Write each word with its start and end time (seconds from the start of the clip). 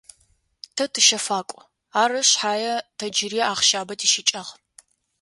Тэ 0.75 0.83
тыщэфакӏу, 0.93 1.61
ары 2.01 2.21
шъхьае 2.29 2.75
тэ 2.97 3.05
джыри 3.15 3.39
ахъщабэ 3.51 3.93
тищыкӏагъ. 3.99 4.51